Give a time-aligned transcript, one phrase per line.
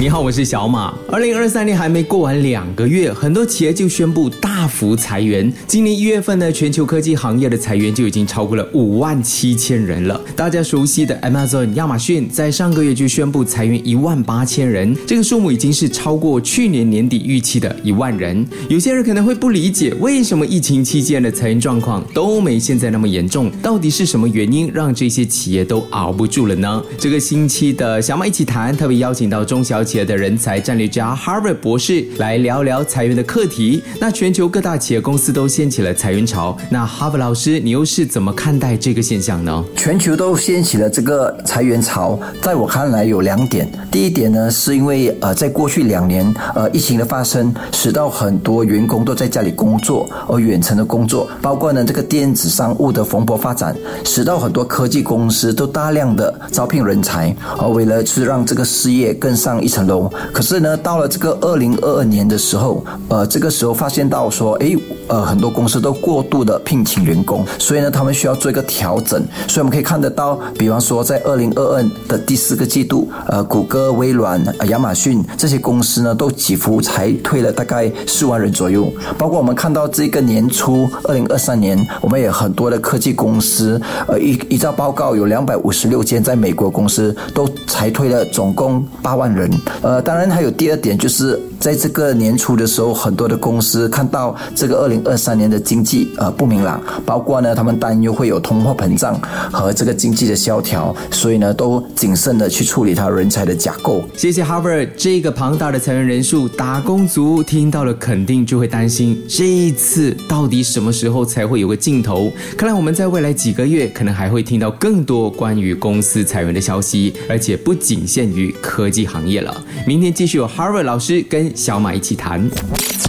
[0.00, 0.92] 你好，我是小马。
[1.08, 5.50] 二零二三年还没过完两个月，很多企业就宣布大幅裁员。
[5.68, 10.20] 今年一月份呢，全球科技行业的裁员就已经超过了五万七千人了。
[10.34, 18.44] 大家熟悉的 Amazon 亚马逊在上个月就宣布裁员一万八千人，这个数目已经是超过去年年底预期的一万人。
[18.68, 23.48] 有些人可能会不理解，为什么疫情期间的裁员状况都没现在那么严重？
[23.62, 26.82] 到底是什么原因让这些企业都熬不住了呢？
[26.98, 33.82] 这个星期的小马一起谈，特别邀请到中小小企业的人才战略家 Harvard 博士来聊聊裁员的课题。
[34.00, 39.64] 那全球各大企业公司都掀起了裁员潮，那 Harvard 老师，你又是怎么看待这个现象呢？
[39.74, 43.68] 全球都掀起了这个裁员潮，在我看来有两点。
[43.90, 60.10] 第一点呢，是因为呃，在过去两年呃疫情的发生，使到很多员工都在家里工作，而远程的工作，包括呢这个电子商务的蓬勃发展，使到很多科技公司都大量的招聘人才，而为了是让这个事业更上一层楼。
[60.32, 64.76] 可是呢，到了这个二零二二年的时候，呃，这个时候发现到说，诶，
[65.08, 69.24] 呃，很多公司都过度的聘请员工，所以呢，他们需要做一个调整。
[69.48, 78.92] 所以我们可以看得到，比方说在二零二二的第四个季度，呃，谷歌、微软、亚马逊这些公司呢，都几乎裁退了大概四万人左右。
[79.16, 89.50] 包括我们看到这个年初二零二三年，我们也很多的科技公司，呃，依依照报告有两百五十六间在美国公司都裁退了总共八万人。
[89.82, 99.18] 呃，当然还有第二点，就是在这个年初的时候，很多的公司看到这个二零二三年的经济呃不明朗，包括呢他们担忧会有通货膨胀
[99.52, 104.04] 和这个经济的萧条，所以呢都谨慎的去处理他人才的架构。
[104.16, 112.30] 谢谢 Harvard，这个庞大的裁员人数，打工族听到了肯定就会担心，这一次到底什么时候才会有个尽头？
[112.56, 119.54] 看来我们在未来几个月可能还会听到更多关于公司裁员的消息，而且不仅限于科技行业了。
[119.86, 122.48] 明天继续有 Harvard 老师跟小马一起谈。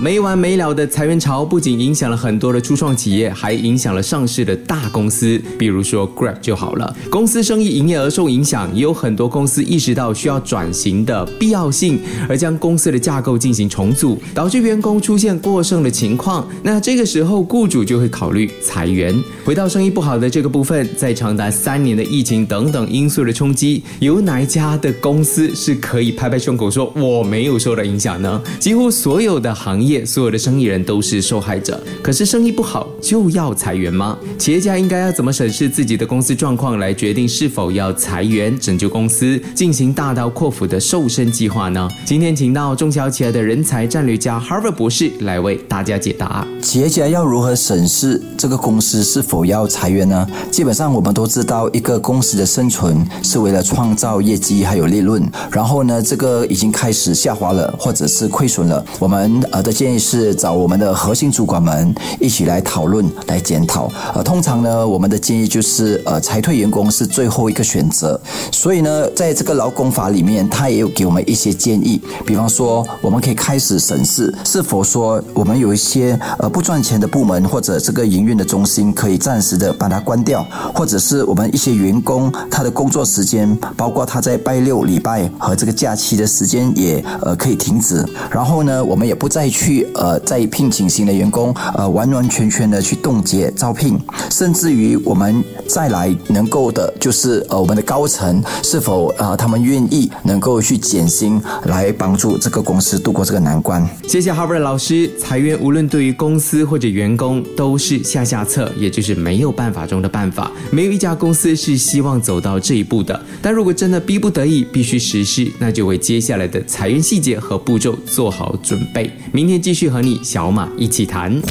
[0.02, 6.96] 没完没了的裁员潮不仅影响了很多的初创企业，还影响了上市的大公司，比如说 Grab 就好了。
[7.10, 16.46] 公司生意营业额受影响，也有很多公司意识到需要转型的必要性，而将公司的架构进行重组，导致员工出现过剩的情况。
[16.62, 19.16] 那这个时候，雇主就会考虑裁员。
[19.46, 28.42] 回到生意不好的这个部分，在长达三年的疫情等等因素的冲击，有哪一家的公司是可以拍拍胸口说我没有受到影响呢呢？
[28.60, 30.04] 几乎所有的行业。
[30.06, 34.18] 所有的生意人都是受害者，可是生意不好就要裁员吗？
[34.38, 41.90] 企业家应该要怎么审视自己的公司状况，来决定是否要裁员拯救公司，进行大刀阔斧的瘦身计划呢？
[42.06, 46.48] 今天请到中小企业的人才战略家 Harvard 博士来为大家解答。
[46.62, 50.28] 企业家要如何审视这个公司是否要裁员呢？
[50.50, 55.22] 基本上我们都知道，一个公司的生存是为了创造业绩还有利润，
[55.52, 59.76] 然后呢，这个已经开始下滑了，或者是亏损了，我们呃的。
[59.76, 63.92] 建议是找我们的核心主管们一起来讨论、来检讨。
[64.14, 68.18] 呃，通常呢，我们的建议就是呃，裁退员工是最后一个选择。
[68.54, 72.02] 所以呢，在这个劳工法里面，他也有给我们一些建议。
[72.26, 88.05] 比方说，我们可以开始审视是否说我们有一些呃不赚钱的部门或者这个营运的中心可以暂时的把它关掉，或者是我们一些员工他的工作时间，包括他在拜六礼拜和这个假期的时间也呃可以停止。
[88.32, 89.88] 然后呢，我们也不再去。
[89.94, 93.98] 呃，再聘请新的员工，呃，完完全全的去冻结招聘，
[94.30, 103.88] 甚至于我们再来能够的，就是呃，我们的高层是否啊，他们愿意能够去减薪，来帮助这个公司度过这个难关。
[104.08, 110.52] 谢谢 Harvard 老师，裁员无论对于公司或者员工都是下下策，也就是没有办法中的办法。
[110.72, 113.20] 没有一家公司是希望走到这一步的。
[113.42, 119.12] 但如果真的逼不得已必须实施，那就为接下来的裁员细节和步骤做好准备。
[119.34, 119.56] 明天。
[119.66, 121.42] 继续和你小马一起谈。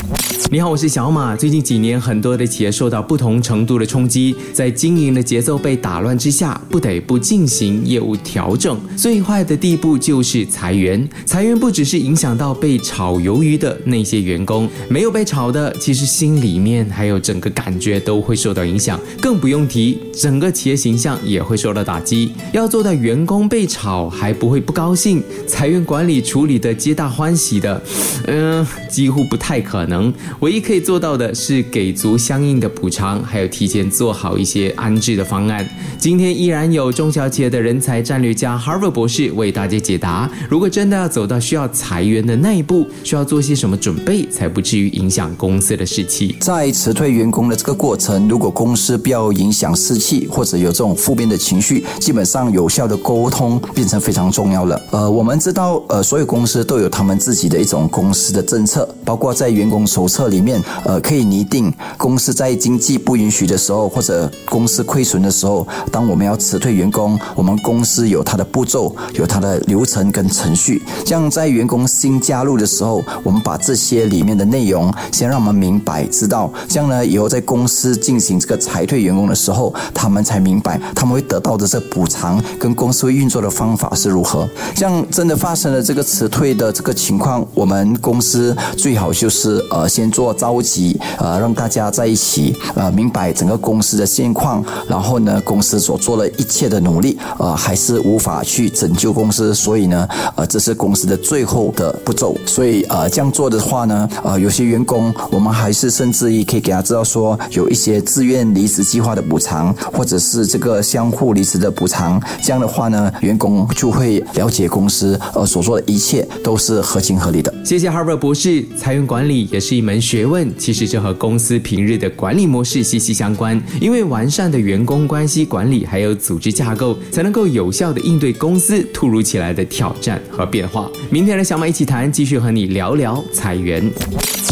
[0.53, 1.34] 你好，我是小马。
[1.34, 8.79] 最近几年，很多的企业受到不同程度的冲击，在经营的节奏被打乱之下，不得不进行业务调整。
[8.96, 11.08] 最坏的地步就是裁员。
[11.25, 19.00] 裁员不只是影响到被炒鱿鱼的那些员工，没有被炒的，其实心里面还有整个感觉都会受到影响。
[19.20, 22.31] 更不用提，整个企业形象也会受到打击。
[22.52, 27.81] 要做到员工被炒还不会不高兴，裁员管理处理的皆大欢喜的。
[28.27, 30.13] 嗯，几乎不太可能。
[30.41, 35.65] 唯一可以做到的是给足相应的补偿，还有提前做好一些安置的方案。
[35.97, 46.35] 今天依然有中小企业的人才战略家 Harvard 博士为大家解答：如果真的要走到需要裁员的那一步，需要做些什么准备，才不至于影响公司的士气？
[46.41, 54.83] 在辞退员工的这个过程，如果公司不要影响士气，或者有这种负面的情绪，基本上有效的沟通变成非常重要了。
[54.91, 70.82] 呃，我们知道，呃，所有公司都有他们自己的一种公司的政策，包括在员工手册里面，呃，可以拟定公司在经济不允许的时候，或者公司亏损的时候，当我们要辞退员工，我们公司有它的步骤，有它的流程跟程序。
[71.05, 84.49] 这样在员工新加入的时候，我们把这些里面的内容先让我们明白知道，这样呢，以后在公司进行这个裁退员工的时候，他们才明白他们会得到的这补偿跟公司会运作的方法是如何。
[84.75, 100.06] 像真的发生了这个辞退的这个情况，我们公司最好就是呃先做召集，呃让大家在一起呃明白整个公司的现况，然后呢公司所做的一切的努力呃还是无法去拯救公司，所以呢
[100.37, 102.37] 呃这是公司的最后的步骤。
[102.46, 112.22] 所以呃这样做的话呢呃有些员工我们还是甚至于可以给他知道说有一些自愿离职计划的补偿，或者是这个相互离职的补偿。
[112.40, 117.54] 这样的话呢员工就会了解公司呃所做的一切都是合情合理的。
[117.64, 123.58] 谢谢 Harvard 博士，裁员管理也是一门学问，其实这和公司平日的管理模式息息相关。
[123.81, 130.90] 因为完善的员工关系管理还有组织架构，才能够有效的应对公司突如其来的挑战和变化。
[131.08, 133.90] 明天的小马一起谈，继续和你聊聊裁员。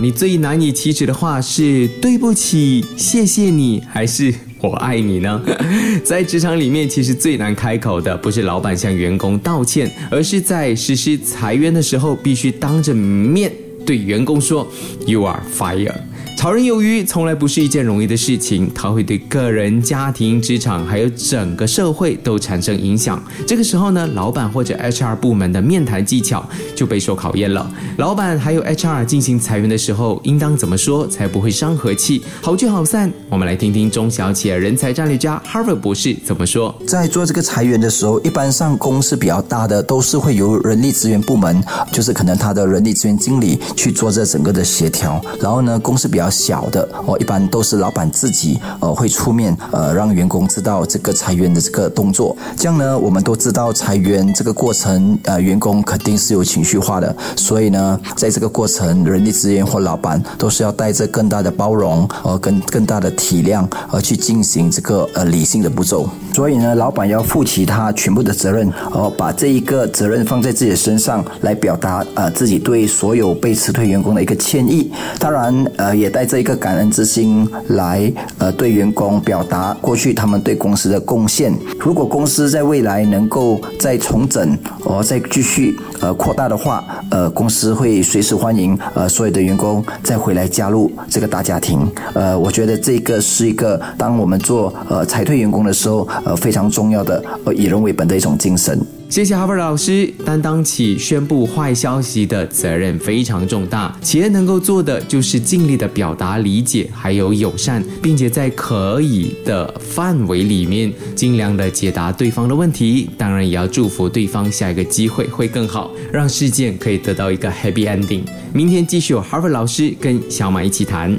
[0.01, 4.33] 你最难以启齿的话是对不起、谢谢你，还是？
[4.63, 5.43] 我爱你呢，
[6.07, 13.72] 在职场里面，其实最难开口的不是老板向员工道歉，而是在实施裁员的时候，必须当着面。
[13.85, 14.67] 对员工说
[15.07, 15.95] “You are fired”。
[16.39, 23.23] 炒人鱿鱼从来不是一件容易的事情，它会对个人、家庭、职场还有整个社会都产生影响。
[23.47, 26.45] 这个时候呢，老板或者 HR 部门的面谈技巧
[26.75, 27.71] 就备受考验了。
[27.99, 33.13] 老板还有 HR 进行裁员的时候，应当怎么说才不会伤和气，好聚好散？
[33.31, 36.75] 我们来听听中小企业人才战略家 Harvard 博士怎么说。
[36.89, 41.63] 在做这个裁员的时候，一般上公司比较大的都是会由人力资源部门，
[41.93, 45.21] 就是可能他的人力资源经理去做这整个的协调。
[45.41, 52.37] 然后呢，公司比较小的哦，一般都是老板自己呃会出面呃让员工知道这个裁员的这个动作。
[52.57, 66.09] 这样呢，我们都知道裁员这个过程呃员工肯定是有情绪化的，所以呢，在这个过程，人力资源或老板都是要带着更大的包容呃跟更大的体谅而去进行这个呃理性的步骤。
[66.33, 74.91] 所以呢，老板要负起他全部的责任，哦，把这一个责任放在自己的身上来表达呃自己对所有被辞退员工的一个歉意。
[75.21, 76.27] 当然呃也带。
[76.33, 81.53] 着一个感恩之心来，呃，对员工表达过去他们对公司的贡献。
[81.79, 91.87] 如果公司在未来能够再重整，或再继续呃扩大的话，呃，公司会随时欢迎呃所有的员工再回来加入这个大家庭。
[92.15, 98.79] 呃，我觉得这个是一个当我们做呃裁退员工的时候，呃非常重要的呃以人为本的一种精神。
[99.09, 103.95] 谢谢哈佛老师，担当起宣布坏消息的责任非常重大。
[104.01, 113.11] 企业能够做的就是尽力的表达理解，还有友善，并且在可以的范围里面尽量的解答对方的问题。
[113.19, 118.23] 当然，也要祝福对方下一个机会会更好，让事件可以得到一个 happy ending。
[118.55, 121.17] 明天继续有 Harvey 老师跟小马一起谈。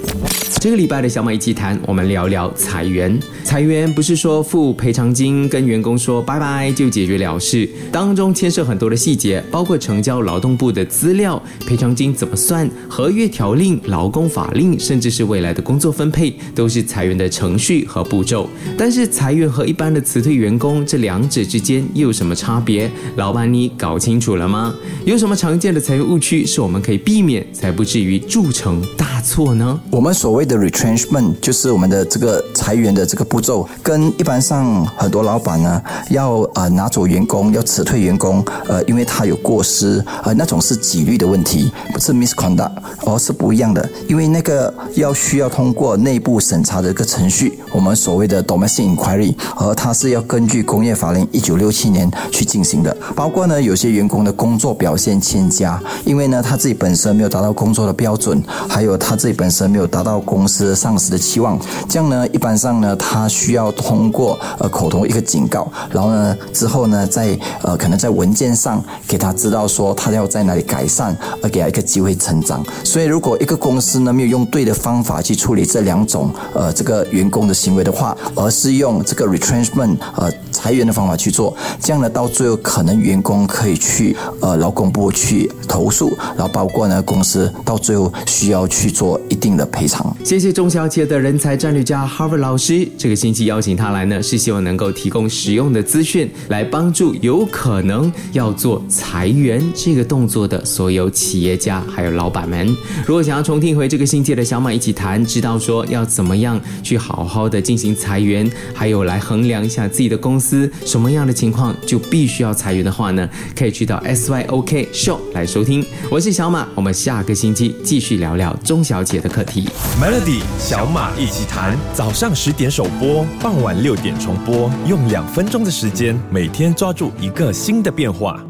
[0.61, 3.19] 这个礼拜的小马一起谈，我们聊聊裁员。
[3.43, 18.47] 裁员不是说付赔偿金跟员工说拜拜就解决了事，当中牵涉很多的细节，包括成交劳动部的资料、赔偿金怎么算、合约条令、劳工法令，甚至是未来的工作分配，都是裁员的程序和步骤。
[18.77, 22.89] 但是裁员和一般的辞退员工这两者之间又有什么差别？
[23.17, 24.73] 老板，你搞清楚了吗？
[25.03, 29.79] 有什么常见的裁员误区是我们可以避免，才不至于铸成大错呢？
[29.91, 30.63] 我们所谓的。
[30.63, 42.71] retrenchment 就是我们的这个裁员的这个步骤，跟一般上很多老板呢要呃拿走员工，要辞退员工，呃，因为他有过失，呃，那种是纪律的问题，不是 misconduct，
[43.05, 43.89] 而是不一样的。
[44.07, 52.95] 因为那个要需要通过内部审查的一个程序，我们所谓的 domestic inquiry，而它是要根据工业法令一九六七年去进行的。
[53.15, 72.63] 包括呢，有些员工的工作表现欠佳，因为呢他自己本身没有达到工作的标准，还有他自己本身没有达到公司上司的期望，这样呢，一般上呢，他需要通过呃口头一个警告，然后呢之后呢，在呃可能在文件上给他知道说他要在哪里改善，而给他一个机会成长。
[72.83, 80.31] 所以如果一个公司呢没有用对的方法去处理这两种呃这个员工的行为的话，而是用这个 retrenchment 呃
[80.63, 90.15] 裁员的方法去做，这样呢到最后可能员工可以去呃劳工部去投诉，然后包括呢公司到最后需要去做一定的赔偿。
[90.23, 102.73] 谢谢中小企业的人才战略家 Harvard 老师，这个星期邀请他来呢，是希望能够提供实用的资讯，来帮助有可能要做裁员这个动作的所有企业家还有老板们。
[103.05, 110.52] 如果想要重听回这个星期的小马一起谈，知道说要怎么样去好好的进行裁员，还有来衡量一下自己的公司
[110.85, 115.85] 什么样的情况就必须要裁员的话呢，可以去到 SYOK Show 来收听。
[116.09, 119.67] 我是小马，我们下个星期继续聊聊钟小姐的课题。
[120.01, 128.43] Melody 小马一起谈，早上十点首播，傍晚六点重播，用两分钟的时间，每天抓住一个新的变化。